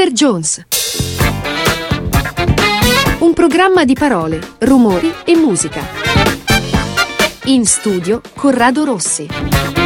[0.00, 0.12] Mr.
[0.12, 0.64] Jones.
[3.18, 5.82] Un programma di parole, rumori e musica.
[7.44, 9.79] In studio Corrado Rossi.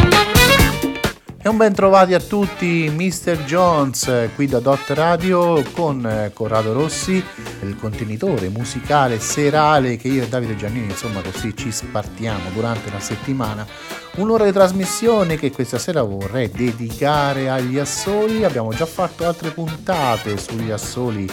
[1.47, 3.45] E un ben trovati a tutti, Mr.
[3.45, 7.23] Jones, qui da Dot Radio con eh, Corrado Rossi,
[7.61, 12.99] il contenitore musicale serale che io e Davide Giannini, insomma, così ci spartiamo durante la
[12.99, 13.67] settimana.
[14.15, 18.43] Un'ora di trasmissione che questa sera vorrei dedicare agli assoli.
[18.43, 21.29] Abbiamo già fatto altre puntate sugli assoli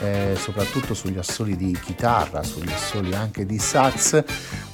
[0.00, 4.22] eh, soprattutto sugli assoli di chitarra, sugli assoli anche di sax.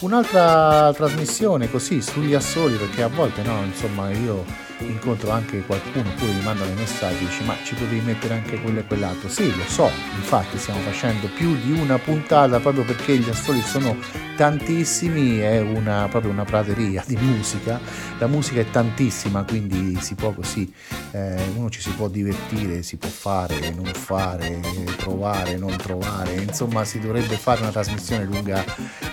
[0.01, 4.45] Un'altra trasmissione così sugli assoli perché a volte no, insomma io
[4.79, 8.81] incontro anche qualcuno pure mi manda dei messaggi dice ma ci potevi mettere anche quello
[8.81, 9.29] e quell'altro?
[9.29, 13.97] Sì lo so infatti stiamo facendo più di una puntata proprio perché gli assoli sono
[14.37, 17.79] tantissimi è una, proprio una prateria di musica.
[18.19, 20.73] La musica è tantissima quindi si può così
[21.13, 24.61] eh, uno ci si può divertire si può fare non fare
[24.97, 28.65] trovare non trovare insomma si dovrebbe fare una trasmissione lunga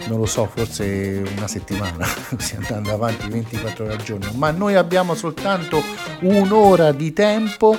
[0.07, 4.31] non lo so forse una settimana così andando avanti 24 ore al giorno.
[4.33, 5.83] Ma noi abbiamo soltanto soltanto
[6.21, 7.77] un'ora di tempo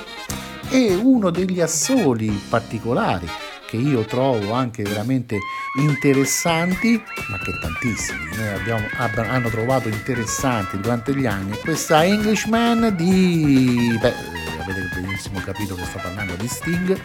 [0.69, 3.27] e uno degli assoli particolari
[3.67, 5.37] che io trovo anche veramente
[5.79, 8.85] interessanti, ma che tantissimi noi abbiamo,
[9.27, 13.97] hanno trovato interessanti durante gli anni, questa Englishman di...
[13.99, 14.13] beh,
[14.61, 16.99] avete benissimo capito che sto parlando di Sting.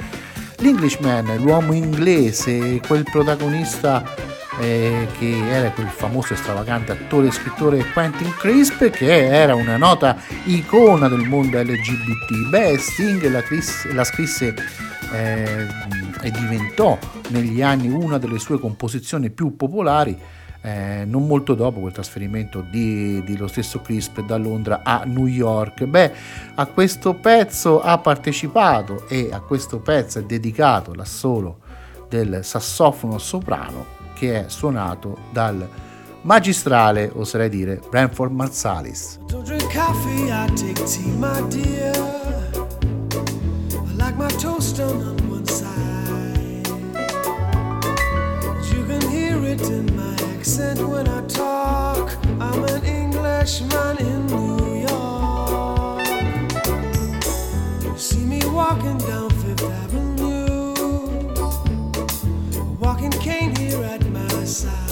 [0.59, 4.03] L'Englishman, l'uomo inglese, quel protagonista
[4.59, 10.17] eh, che era quel famoso stravagante attore e scrittore Quentin Crisp che era una nota
[10.45, 12.49] icona del mondo LGBT.
[12.51, 13.43] Beh, Sting la,
[13.93, 14.55] la scrisse
[15.13, 15.67] eh,
[16.23, 20.19] e diventò negli anni una delle sue composizioni più popolari.
[20.61, 25.27] Eh, non molto dopo quel trasferimento di, di, lo stesso Crisp da Londra a New
[25.27, 25.85] York.
[25.85, 26.13] Beh,
[26.57, 31.61] a questo pezzo ha partecipato e a questo pezzo è dedicato l'assolo
[32.09, 35.67] del sassofono soprano che è suonato dal
[36.23, 39.19] magistrale, oserei dire, Branford Marsalis.
[57.97, 60.73] See me walking down Fifth Avenue,
[62.79, 63.58] walking cane
[64.49, 64.88] começar.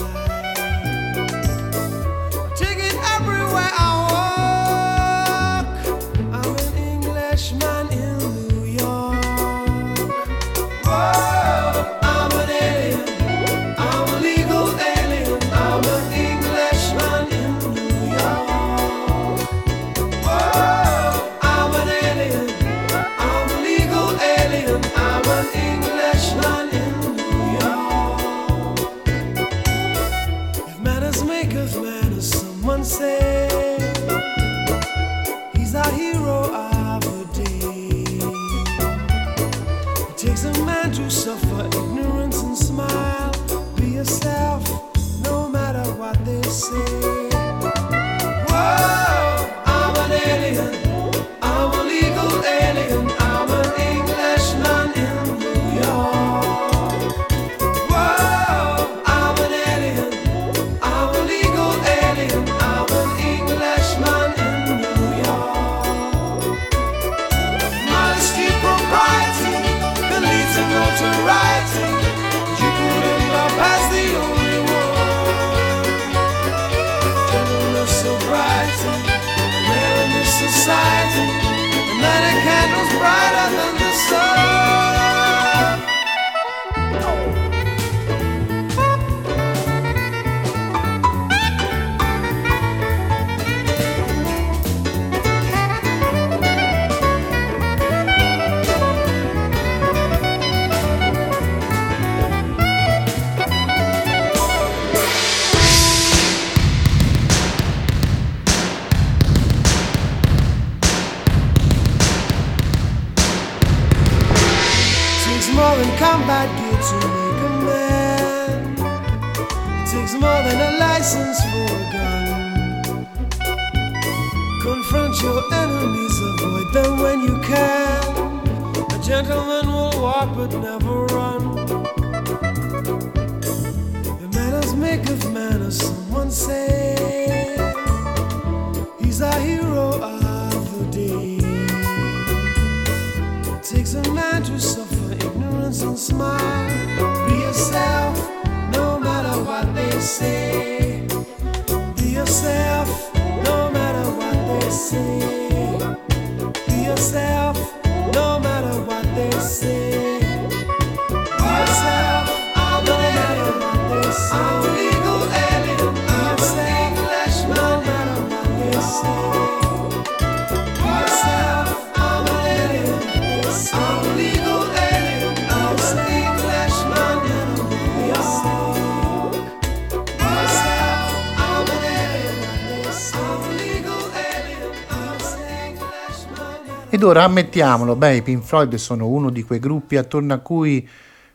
[187.06, 190.38] At Ed ora ammettiamolo, beh, i Pink Floyd sono uno di quei gruppi attorno a
[190.38, 190.88] cui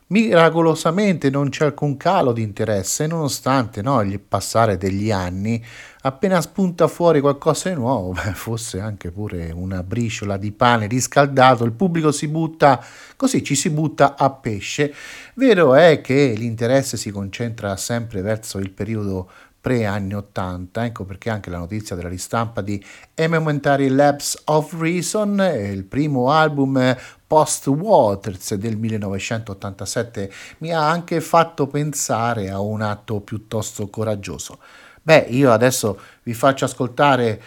[0.08, 5.64] miracolosamente non c'è alcun calo di interesse, nonostante no, il passare degli anni,
[6.02, 11.64] appena spunta fuori qualcosa di nuovo, beh, fosse anche pure una briciola di pane riscaldato,
[11.64, 12.84] il pubblico si butta
[13.16, 14.94] così, ci si butta a pesce.
[15.36, 19.30] Vero è che l'interesse si concentra sempre verso il periodo
[19.62, 25.84] pre-anni 80, ecco perché anche la notizia della ristampa di Elementary Labs of Reason, il
[25.84, 26.98] primo album
[27.28, 34.58] post Waters del 1987, mi ha anche fatto pensare a un atto piuttosto coraggioso.
[35.04, 37.42] Beh, io adesso vi faccio ascoltare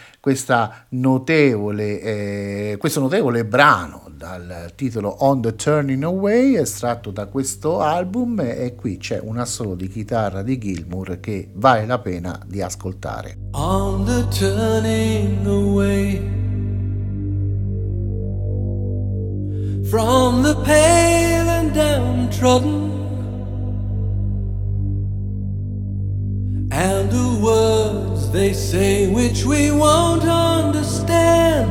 [0.89, 8.41] notevole, eh, questo notevole brano dal titolo On the Turning Away, estratto da questo album,
[8.41, 13.37] e qui c'è un assolo di chitarra di Gilmour che vale la pena di ascoltare.
[13.53, 16.21] On the turning away
[19.85, 23.04] from the pale and downtrodden
[26.75, 31.71] and the words they say which we won't understand.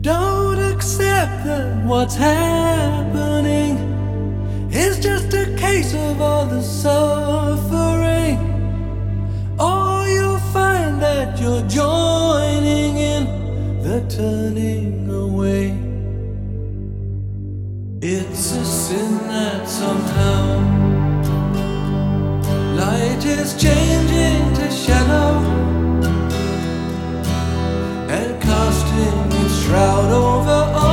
[0.00, 3.72] Don't accept that what's happening
[4.70, 8.38] is just a case of all the suffering.
[9.58, 15.74] Or you'll find that you're joining in the turning away.
[18.00, 20.76] It's a sin that somehow
[22.76, 25.38] Light is changing to shadow
[28.10, 30.85] and casting its shroud over all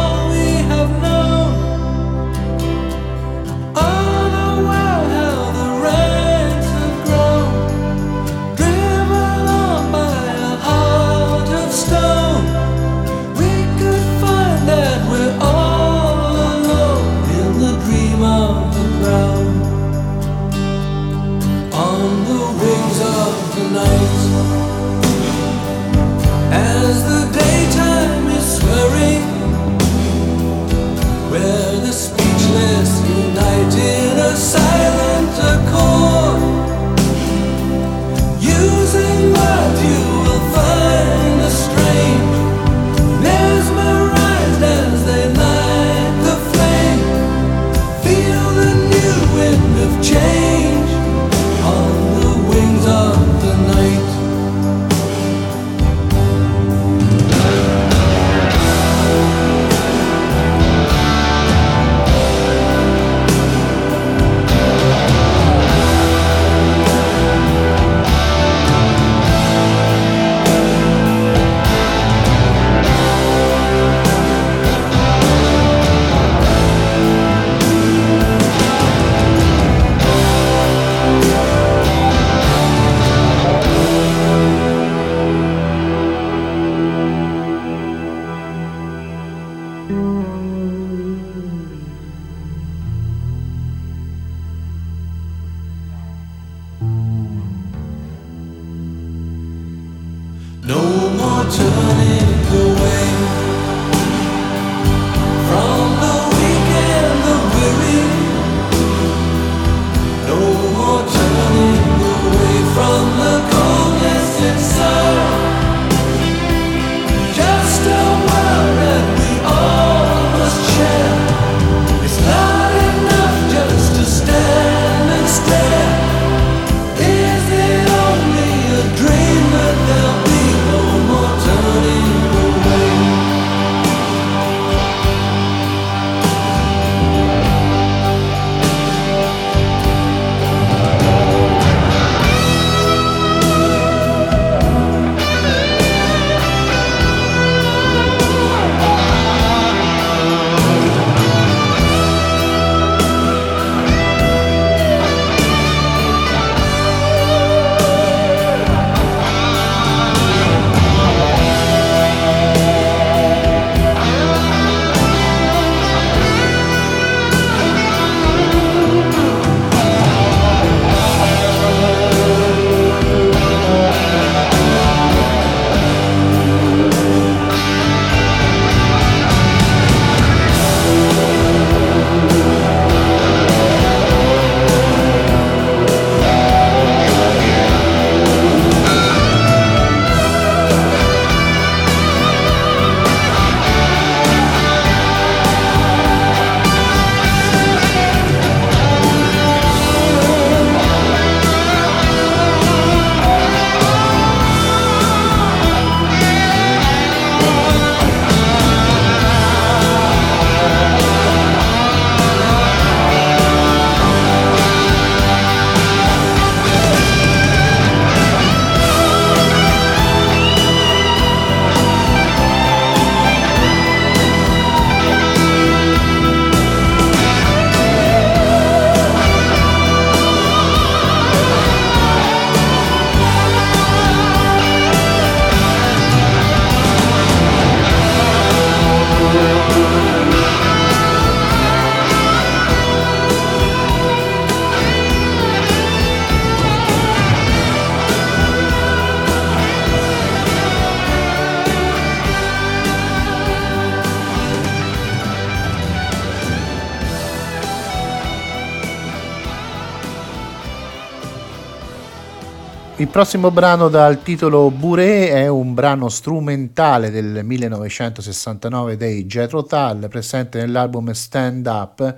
[263.14, 270.60] prossimo brano dal titolo Bourré è un brano strumentale del 1969 dei Jethro Tull, presente
[270.60, 272.18] nell'album Stand Up,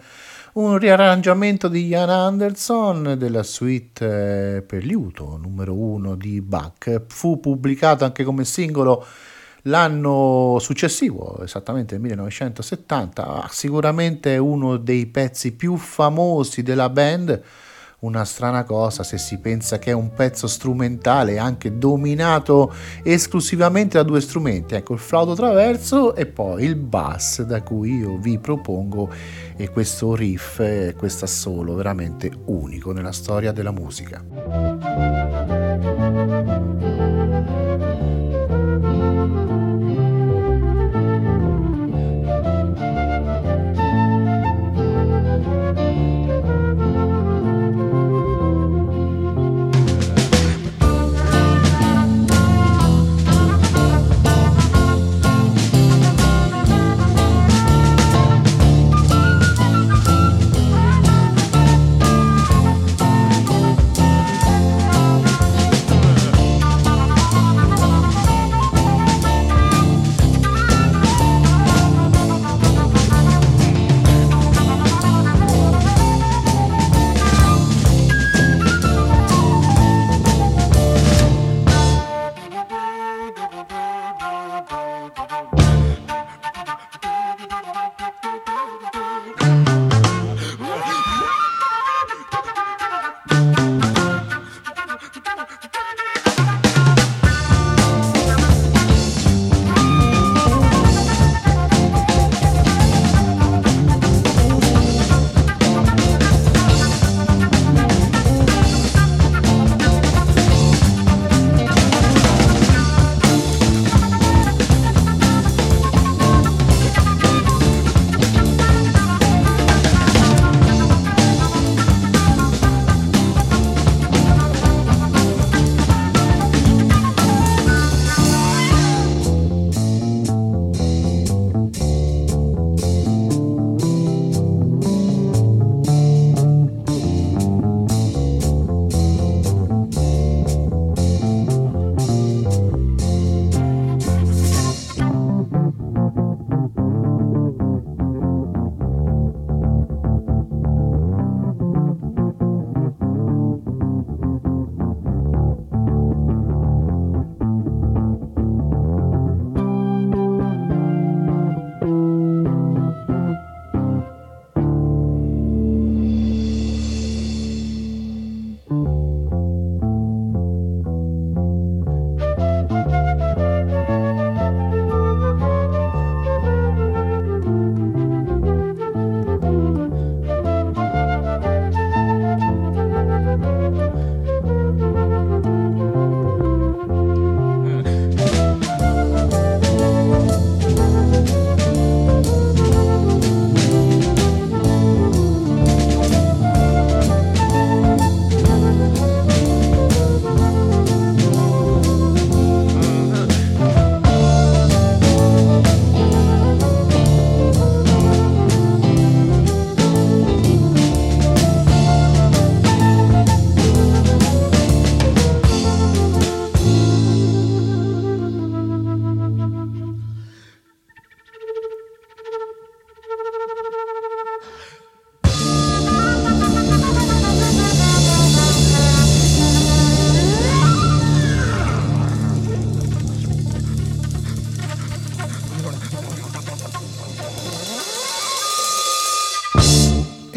[0.53, 7.01] un riarrangiamento di Ian Anderson della suite eh, per liuto numero 1 di Bach.
[7.07, 9.05] Fu pubblicato anche come singolo
[9.63, 17.41] l'anno successivo, esattamente nel 1970, sicuramente uno dei pezzi più famosi della band
[17.99, 22.73] una strana cosa se si pensa che è un pezzo strumentale anche dominato
[23.03, 28.17] esclusivamente da due strumenti, ecco il flauto traverso e poi il bass da cui io
[28.17, 29.09] vi propongo
[29.71, 35.54] questo riff, questo assolo veramente unico nella storia della musica.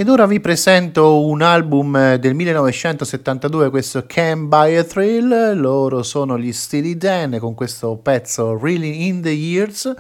[0.09, 6.03] Ed ora vi presento un album eh, del 1972, questo Can Buy a Thrill, loro
[6.03, 9.95] sono gli Steely Dan con questo pezzo Really in the Years,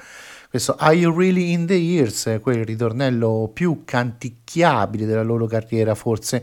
[0.48, 6.42] questo Are You Really in the Years, quel ritornello più canticchiabile della loro carriera forse,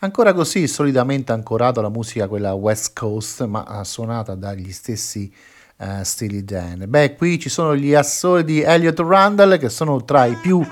[0.00, 5.32] ancora così solidamente ancorato alla musica quella West Coast, ma suonata dagli stessi
[5.78, 6.84] uh, Steely Dan.
[6.88, 10.64] Beh, qui ci sono gli assoli di Elliot Randall che sono tra i più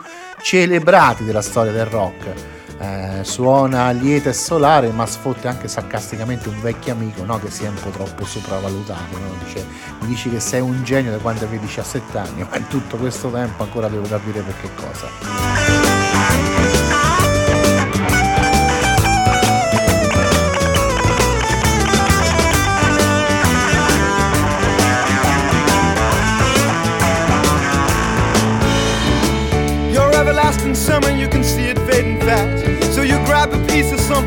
[0.43, 2.61] celebrati della storia del rock.
[2.79, 7.39] Eh, suona lieta e solare, ma sfotte anche sarcasticamente un vecchio amico no?
[7.39, 9.19] che si è un po' troppo sopravvalutato.
[9.19, 9.45] No?
[9.45, 9.65] Dice,
[10.01, 13.31] mi dici che sei un genio da quando avevi 17 anni, ma in tutto questo
[13.31, 15.92] tempo ancora devo capire per che cosa.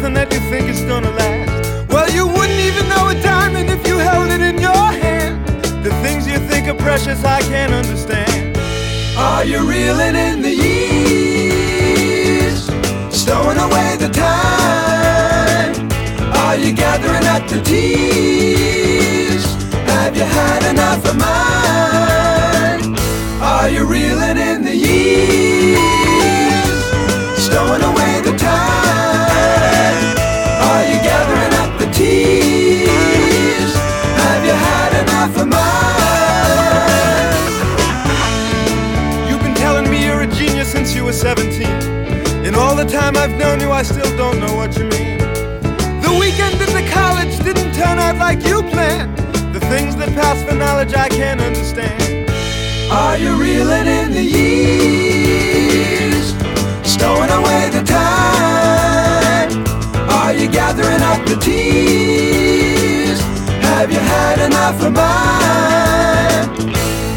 [0.09, 1.89] nothing that you think is gonna last.
[1.89, 5.47] Well, you wouldn't even know a diamond if you held it in your hand.
[5.83, 8.55] The things you think are precious, I can't understand.
[9.17, 11.85] Are you reeling in the years?
[13.09, 15.89] Stowing away the time?
[16.43, 19.45] Are you gathering up the tears?
[19.89, 22.95] Have you had enough of mine?
[23.41, 25.04] Are you reeling in the years?
[41.25, 42.45] 17.
[42.45, 45.17] In all the time I've known you, I still don't know what you mean.
[46.05, 49.17] The weekend at the college didn't turn out like you planned.
[49.51, 52.29] The things that pass for knowledge I can't understand.
[52.91, 55.15] Are you reeling in the years?
[56.87, 59.49] Stowing away the time?
[60.19, 63.19] Are you gathering up the tears?
[63.65, 66.49] Have you had enough of mine?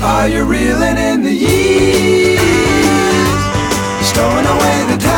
[0.03, 2.28] Are you reeling in the years?
[4.19, 5.18] Stowing away the time?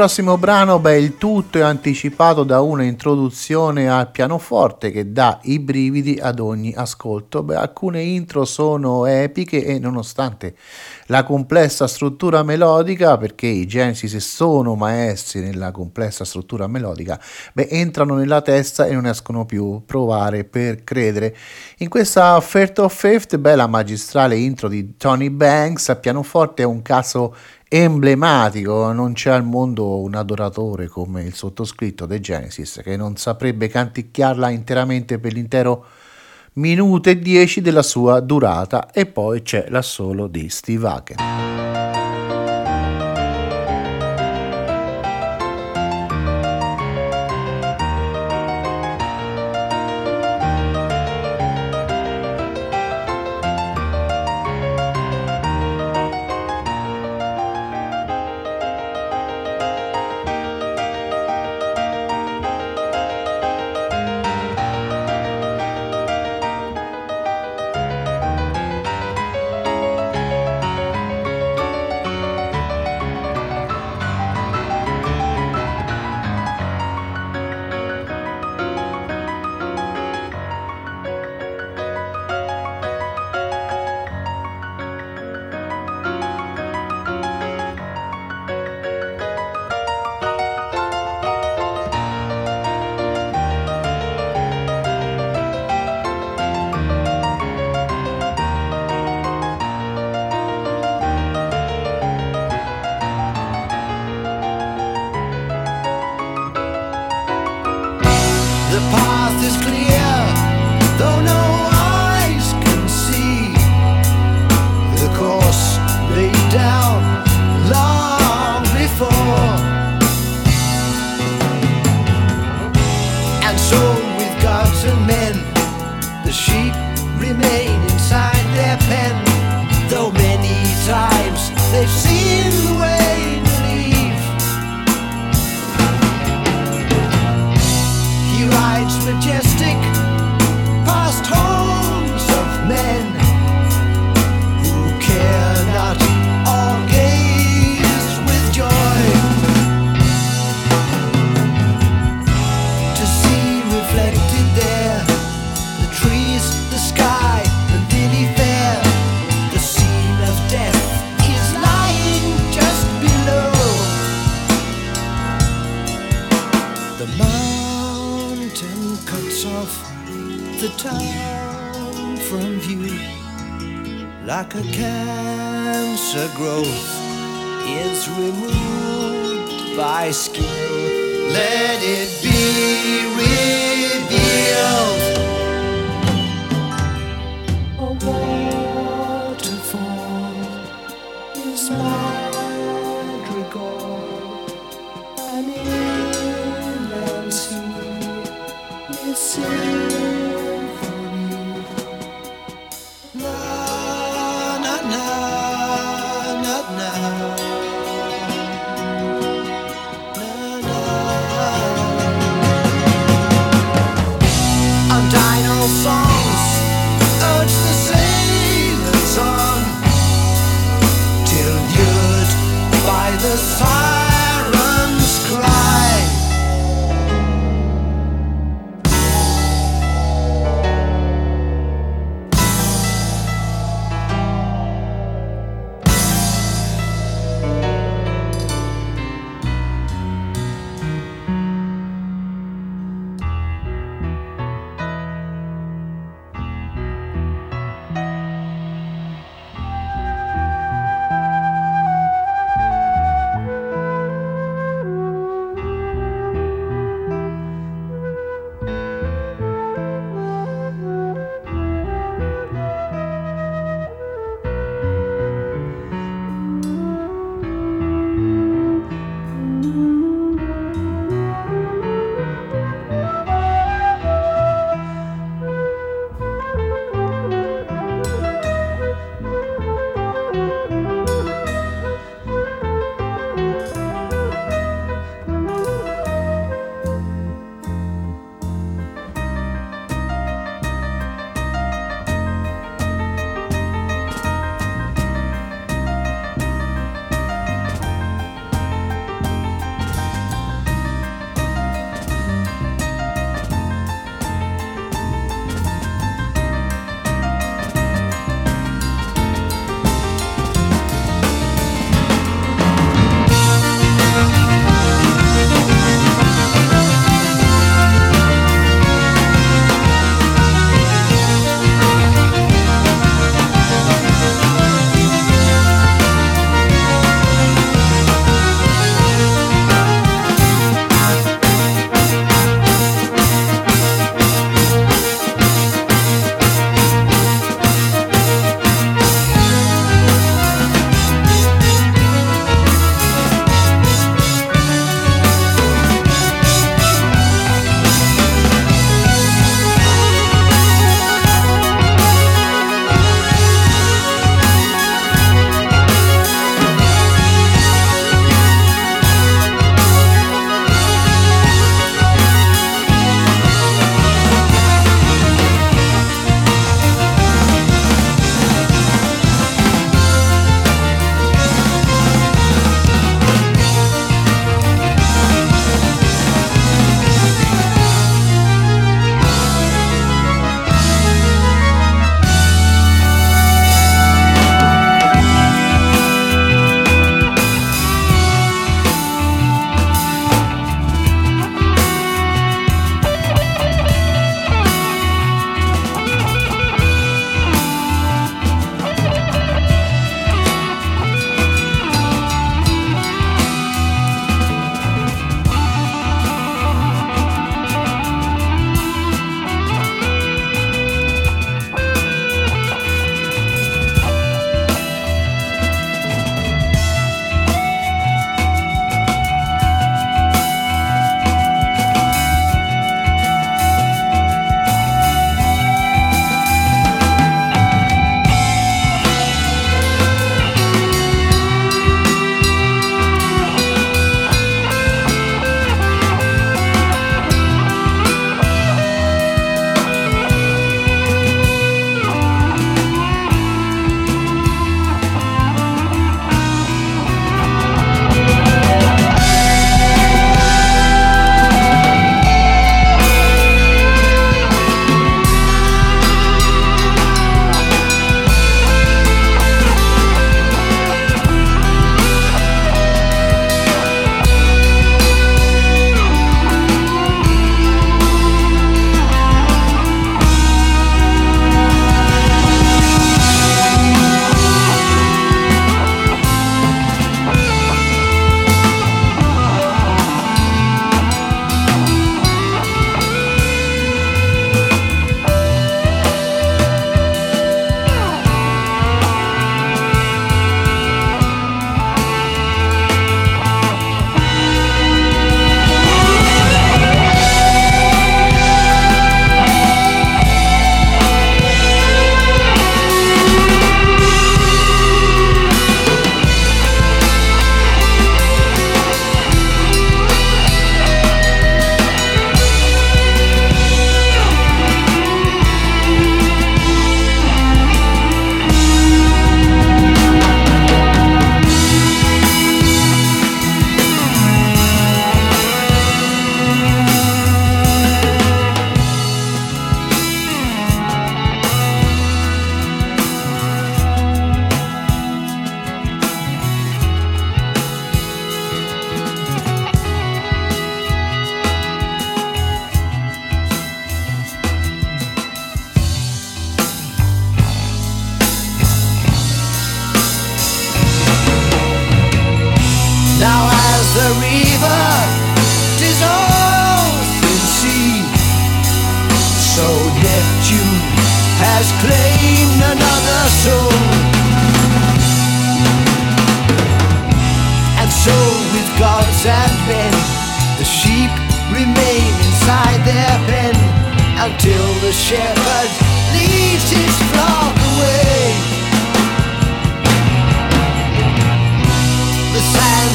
[0.00, 5.58] Prossimo brano, beh, il tutto è anticipato da una introduzione al pianoforte che dà i
[5.58, 7.42] brividi ad ogni ascolto.
[7.42, 10.54] Beh, alcune intro sono epiche e nonostante
[11.08, 17.20] la complessa struttura melodica, perché i Genesis sono maestri nella complessa struttura melodica,
[17.52, 19.82] beh, entrano nella testa e non escono più.
[19.84, 21.36] Provare per credere.
[21.80, 26.64] In questa Fair of Fifth, beh, la magistrale intro di Tony Banks a pianoforte è
[26.64, 27.34] un caso
[27.72, 33.68] emblematico, non c'è al mondo un adoratore come il sottoscritto dei Genesis che non saprebbe
[33.68, 35.84] canticchiarla interamente per l'intero
[36.54, 41.69] minuto e dieci della sua durata e poi c'è l'assolo di Steve Hagen.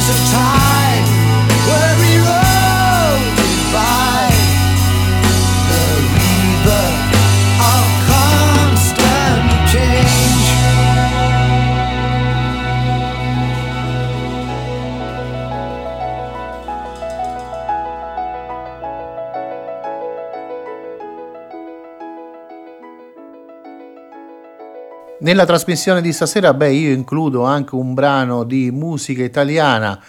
[0.08, 0.75] Of time
[25.26, 30.00] Nella trasmissione di stasera, beh, io includo anche un brano di musica italiana,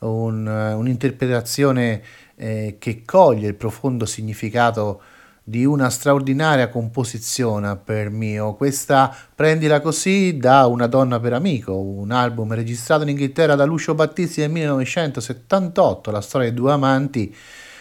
[0.00, 2.02] un, eh, un'interpretazione
[2.36, 5.00] eh, che coglie il profondo significato
[5.42, 8.52] di una straordinaria composizione per mio.
[8.52, 13.94] Questa prendila così da Una donna per amico, un album registrato in Inghilterra da Lucio
[13.94, 17.34] Battisti nel 1978, la storia di due amanti.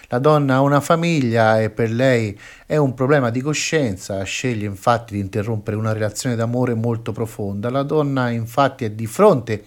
[0.10, 5.14] La donna ha una famiglia e per lei è un problema di coscienza, sceglie infatti
[5.16, 7.70] di interrompere una relazione d'amore molto profonda.
[7.70, 9.64] La donna infatti è di fronte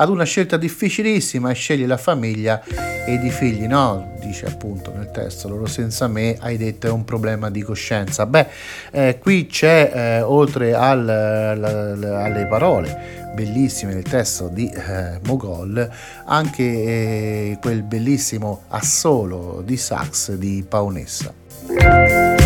[0.00, 2.62] ad una scelta difficilissima e sceglie la famiglia
[3.04, 4.14] ed i figli, no?
[4.20, 8.26] Dice appunto nel testo, loro senza me, hai detto è un problema di coscienza.
[8.26, 8.46] Beh,
[8.92, 15.18] eh, qui c'è, eh, oltre al, la- la- alle parole bellissime del testo di eh,
[15.24, 15.88] Mogol,
[16.26, 22.37] anche eh, quel bellissimo assolo di sax di Paonessa.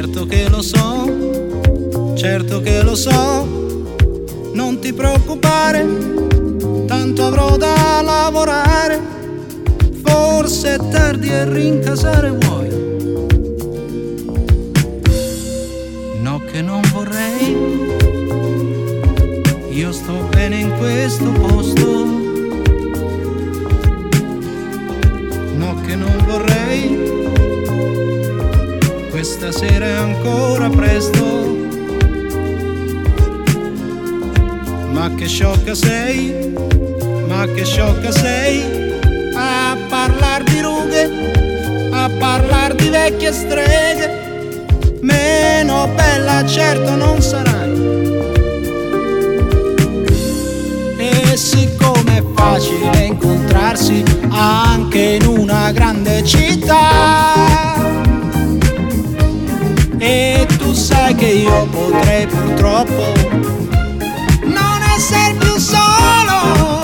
[0.00, 3.44] Certo che lo so, certo che lo so,
[4.52, 5.84] non ti preoccupare,
[6.86, 9.00] tanto avrò da lavorare.
[10.04, 12.68] Forse è tardi e rincasare vuoi.
[16.22, 17.56] No che non vorrei.
[19.70, 22.17] Io sto bene in questo posto.
[29.40, 31.56] Questa sera è ancora presto.
[34.90, 36.52] Ma che sciocca sei,
[37.28, 38.64] ma che sciocca sei
[39.36, 44.64] a parlar di rughe, a parlar di vecchie streghe,
[45.02, 47.76] meno bella certo non sarai.
[50.98, 58.07] E siccome è facile incontrarsi anche in una grande città,
[59.98, 63.12] e tu sai che io potrei purtroppo
[64.42, 66.78] non essere più solo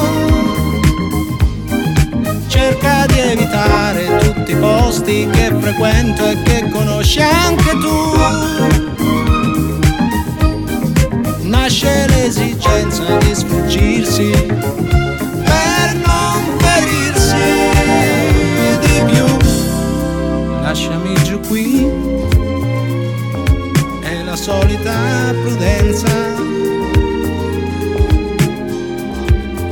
[2.75, 8.13] cerca di evitare tutti i posti che frequento e che conosci anche tu.
[11.43, 14.31] Nasce l'esigenza di sfuggirsi
[15.45, 17.45] per non ferirsi
[18.81, 19.27] di più.
[20.63, 22.04] Lasciami giù qui,
[24.45, 26.07] solita prudenza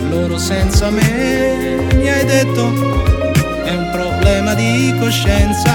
[0.08, 2.72] loro senza me, mi hai detto,
[3.64, 5.74] è un problema di coscienza.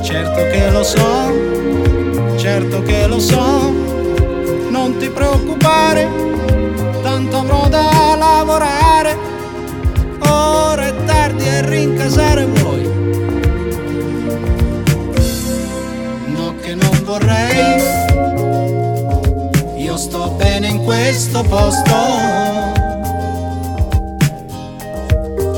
[0.00, 1.34] Certo che lo so,
[2.38, 3.74] certo che lo so,
[4.70, 6.08] non ti preoccupare,
[7.02, 9.18] tanto avrò da lavorare,
[10.20, 13.05] ora è tardi e rincasare vuoi.
[20.86, 21.96] Questo posto.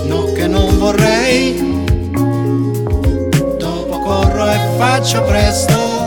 [0.07, 1.85] No che non vorrei,
[3.59, 5.98] dopo corro e faccio presto.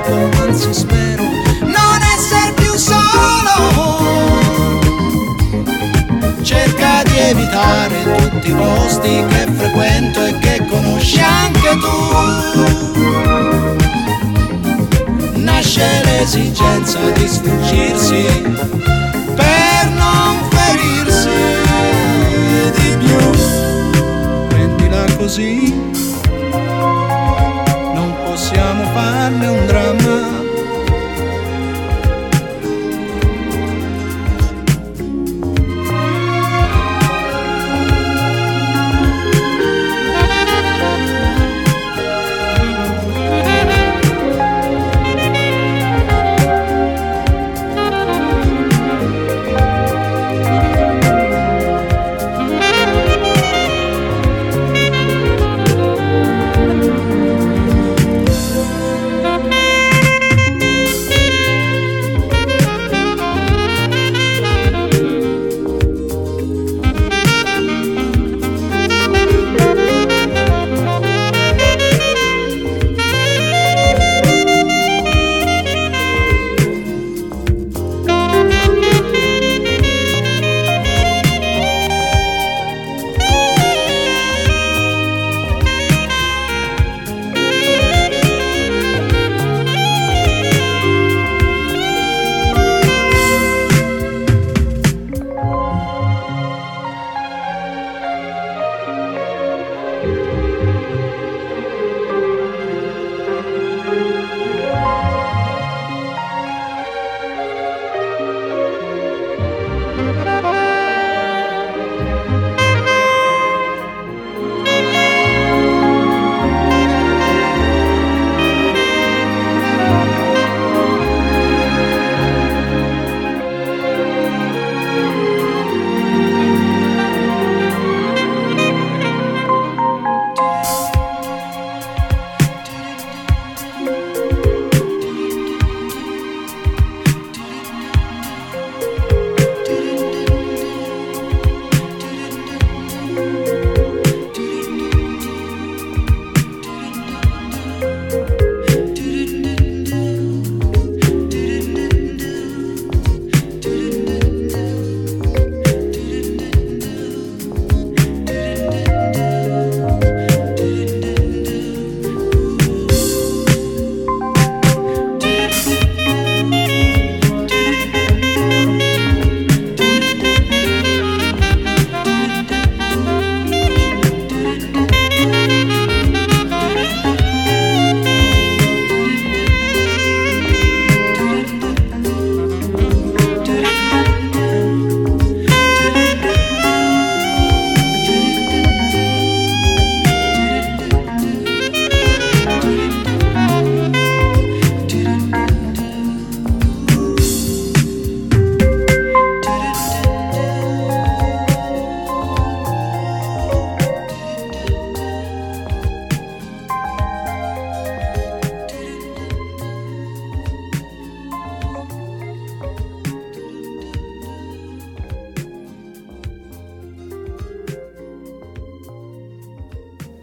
[0.00, 1.22] Purtroppo, anzi spero,
[1.60, 3.98] non essere più solo.
[6.42, 11.88] Cerca di evitare tutti i posti che frequento e che conosci anche tu
[15.38, 18.42] nasce l'esigenza di sfuggirsi
[19.34, 21.28] per non ferirsi
[22.74, 23.18] di più.
[24.48, 25.74] Prendila così,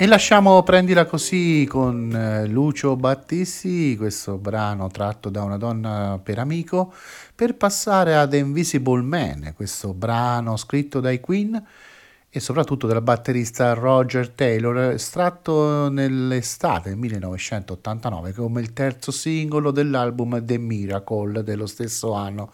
[0.07, 6.93] lasciamo Prendila così con eh, Lucio Battisti, questo brano tratto da una donna per amico,
[7.35, 11.61] per passare ad Invisible Man, questo brano scritto dai Queen
[12.37, 20.43] e soprattutto dal batterista Roger Taylor, estratto nell'estate del 1989 come il terzo singolo dell'album
[20.45, 22.51] The Miracle dello stesso anno.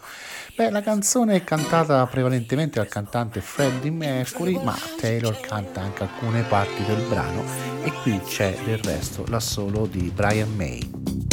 [0.56, 6.42] Beh, la canzone è cantata prevalentemente dal cantante Freddie Mercury, ma Taylor canta anche alcune
[6.42, 7.42] parti del brano
[7.82, 11.23] e qui c'è del resto l'assolo di Brian May.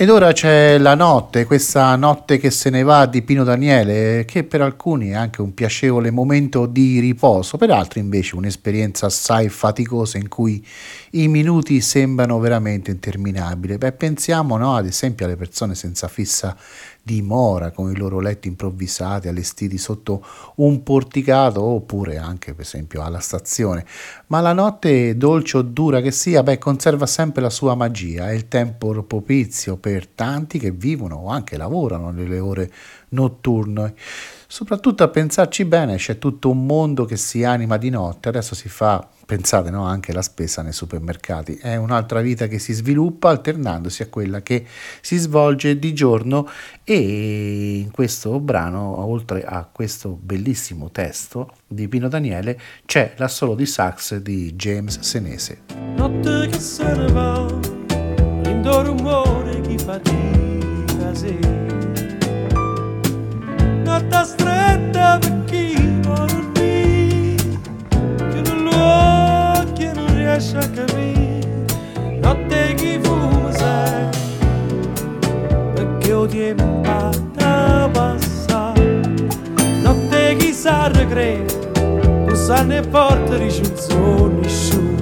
[0.00, 4.44] Ed ora c'è la notte, questa notte che se ne va di Pino Daniele, che
[4.44, 10.16] per alcuni è anche un piacevole momento di riposo, per altri invece un'esperienza assai faticosa
[10.16, 10.66] in cui
[11.10, 13.76] i minuti sembrano veramente interminabili.
[13.76, 16.56] Beh, pensiamo no, ad esempio alle persone senza fissa
[17.10, 20.24] dimora con i loro letti improvvisati allestiti sotto
[20.56, 23.84] un porticato oppure anche per esempio alla stazione.
[24.28, 28.32] Ma la notte dolce o dura che sia, beh, conserva sempre la sua magia, è
[28.32, 32.70] il tempo propizio per tanti che vivono o anche lavorano nelle ore
[33.08, 33.94] notturne.
[34.52, 38.68] Soprattutto a pensarci bene, c'è tutto un mondo che si anima di notte, adesso si
[38.68, 44.02] fa pensate no, anche la spesa nei supermercati, è un'altra vita che si sviluppa alternandosi
[44.02, 44.66] a quella che
[45.00, 46.48] si svolge di giorno.
[46.82, 53.66] E in questo brano, oltre a questo bellissimo testo di Pino Daniele, c'è l'assolo di
[53.66, 55.60] sax di James Senese.
[55.94, 57.46] Notte che se ne va,
[58.82, 60.39] rumore che fatica
[63.90, 66.30] Notte stretta per chi vuole
[70.14, 71.66] riesce a capire.
[72.20, 74.08] Notte chi fumo sei
[75.74, 79.00] perché ho tempo da passare.
[79.82, 81.58] Notte chi sa recrede
[82.26, 84.98] non sa ne porta ricciuzzo nessuno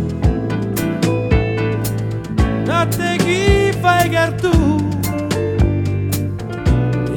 [2.64, 4.87] notte chi fai cartu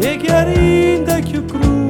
[0.03, 1.81] e chiarinda più cru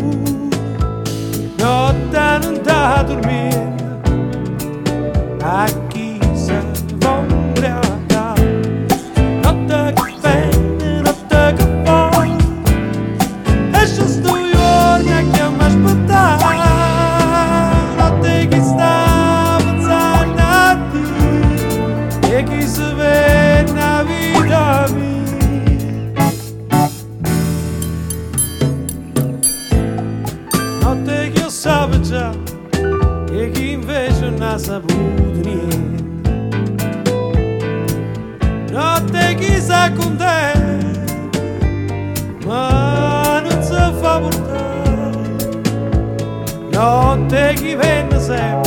[48.32, 48.61] same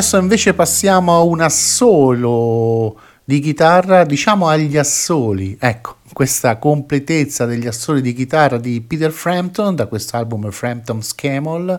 [0.00, 5.58] Adesso invece passiamo a un assolo di chitarra, diciamo agli assoli.
[5.60, 11.78] Ecco, questa completezza degli assoli di chitarra di Peter Frampton da questo album Frampton's Camel.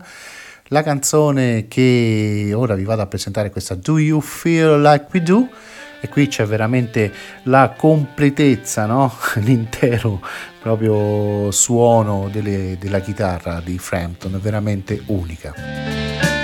[0.65, 5.23] La canzone che ora vi vado a presentare è questa Do You Feel Like We
[5.23, 5.49] Do?
[5.99, 7.11] E qui c'è veramente
[7.45, 9.11] la completezza, no?
[9.41, 10.21] l'intero
[10.61, 16.40] proprio suono delle, della chitarra di Frampton, veramente unica.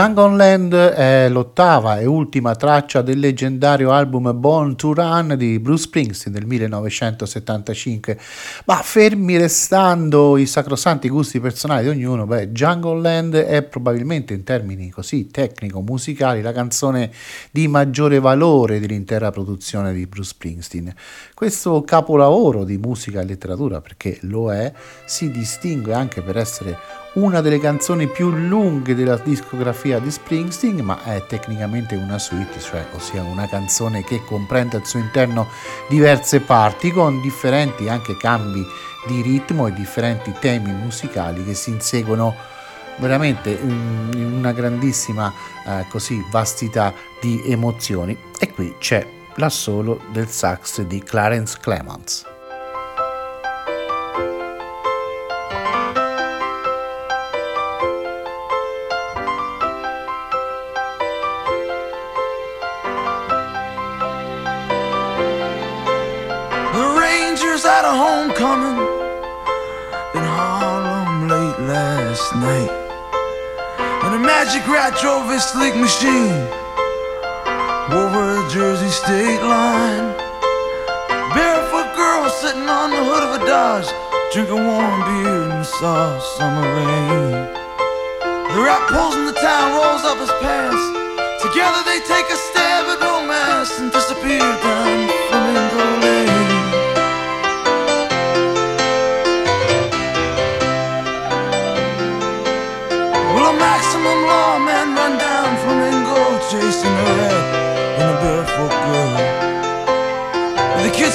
[0.00, 5.82] Jungle Land è l'ottava e ultima traccia del leggendario album Born to Run di Bruce
[5.82, 8.18] Springsteen del 1975.
[8.64, 14.42] Ma fermi restando i sacrosanti gusti personali di ognuno, beh, Jungle Land è probabilmente in
[14.42, 17.12] termini così tecnico-musicali la canzone
[17.50, 20.94] di maggiore valore dell'intera produzione di Bruce Springsteen.
[21.34, 24.72] Questo capolavoro di musica e letteratura, perché lo è,
[25.04, 31.02] si distingue anche per essere una delle canzoni più lunghe della discografia di Springsteen, ma
[31.02, 35.48] è tecnicamente una suite, cioè ossia una canzone che comprende al suo interno
[35.88, 38.64] diverse parti con differenti anche cambi
[39.06, 42.34] di ritmo e differenti temi musicali che si inseguono
[42.96, 45.32] veramente in una grandissima
[45.66, 49.04] eh, così vastità di emozioni e qui c'è
[49.36, 52.29] l'assolo del sax di Clarence Clements.
[74.50, 76.42] Magic rat drove his sleek machine
[77.92, 80.10] over the Jersey state line.
[81.34, 83.86] Barefoot girl sitting on the hood of a Dodge,
[84.32, 87.36] drinking warm beer in the soft summer rain.
[88.54, 90.82] The rat pulls in the town, rolls up his pants.
[91.46, 94.79] Together they take a stab at romance and disappear down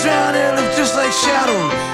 [0.05, 1.84] shining just like shadows.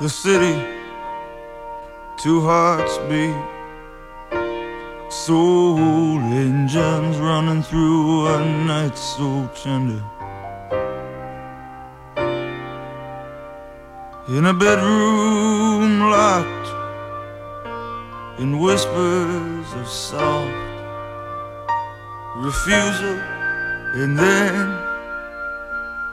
[0.00, 0.54] The city,
[2.18, 3.34] two hearts beat.
[5.10, 10.02] Soul engines running through a night so tender.
[14.28, 16.68] In a bedroom locked
[18.40, 20.50] in whispers of soft
[22.36, 23.20] refusal
[24.00, 24.76] and then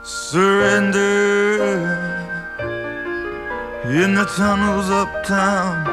[0.02, 2.11] surrender.
[3.92, 5.84] In the tunnels uptown,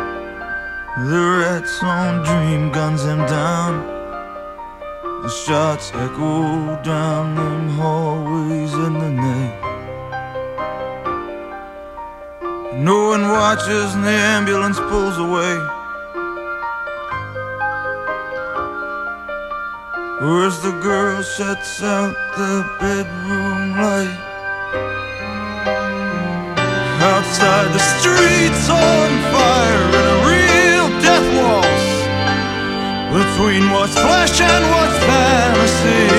[1.10, 3.86] the rats on dream guns him down.
[5.22, 9.60] The shots echo down them hallways in the night.
[12.76, 15.58] No one watches and the ambulance pulls away.
[20.22, 24.29] Where's the girl shuts out the bedroom light?
[27.00, 31.88] Outside the streets on fire in a real death waltz.
[33.16, 36.12] Between what's flesh and what's fantasy.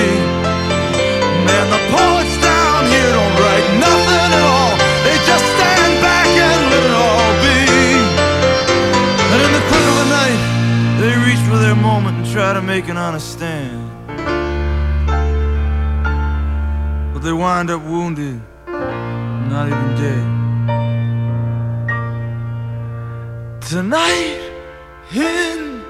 [1.45, 4.73] Man, the poets down here don't write nothing at all.
[5.05, 7.61] They just stand back and let it all be.
[9.29, 10.41] And in the quick of the night
[10.97, 13.85] They reach for their moment and try to make an honest stand.
[17.13, 20.30] But they wind up wounded, not even dead
[23.71, 24.51] Tonight
[25.13, 25.81] in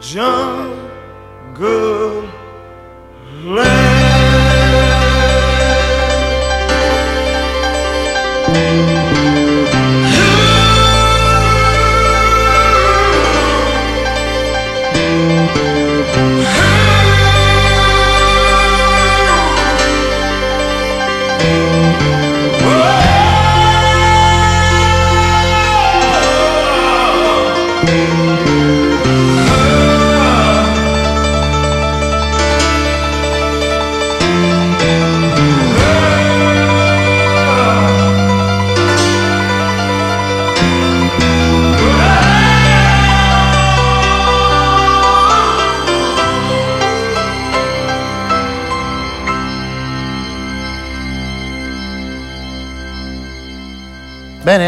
[0.00, 0.80] Jungle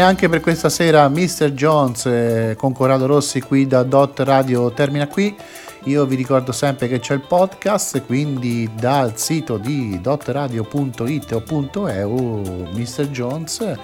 [0.01, 1.51] Anche per questa sera Mr.
[1.51, 5.35] Jones eh, con Corrado Rossi qui da Dot Radio termina qui.
[5.83, 12.67] Io vi ricordo sempre che c'è il podcast, quindi dal sito di dotradio.it o .eu
[12.73, 13.07] Mr.
[13.09, 13.75] Jones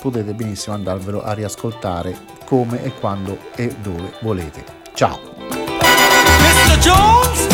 [0.00, 4.64] potete benissimo andarvelo a riascoltare come e quando e dove volete.
[4.94, 5.18] Ciao!
[5.48, 6.78] Mr.
[6.80, 7.46] Jones,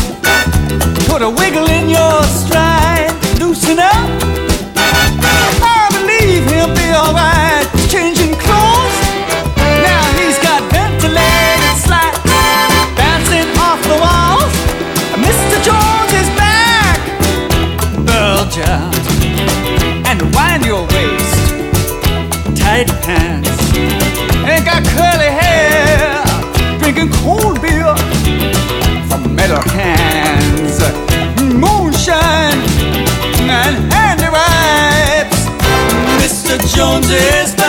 [1.06, 4.22] put a wiggle in your stride, loosen up.
[4.76, 7.83] I believe he'll be alright.
[7.88, 8.98] Changing clothes,
[9.56, 12.18] now he's got ventilated slats
[12.96, 14.54] bouncing off the walls.
[15.22, 15.56] Mr.
[15.62, 16.98] Jones is back.
[20.06, 21.54] And wind your waist.
[22.60, 23.50] Tight pants
[24.44, 26.24] and got curly hair.
[26.80, 27.94] Drinking cold beer
[29.08, 30.80] from metal cans.
[31.40, 32.60] Moonshine
[33.48, 35.40] and handy wipes.
[36.20, 36.58] Mr.
[36.74, 37.63] Jones is back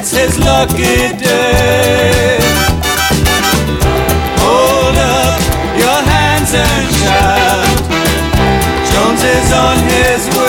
[0.00, 2.38] It's his lucky day.
[4.38, 5.40] Hold up
[5.76, 7.78] your hands and shout.
[8.92, 10.47] Jones is on his way.